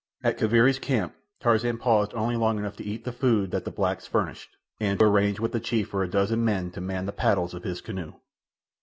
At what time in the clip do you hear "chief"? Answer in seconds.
5.59-5.89